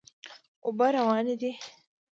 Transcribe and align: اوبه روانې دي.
اوبه 0.65 0.87
روانې 0.97 1.33
دي. 1.41 1.51